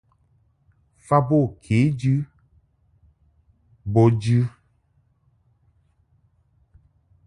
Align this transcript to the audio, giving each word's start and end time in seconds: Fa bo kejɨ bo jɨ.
Fa 1.05 1.17
bo 1.27 1.39
kejɨ 1.63 2.15
bo 3.91 4.03
jɨ. 4.21 4.39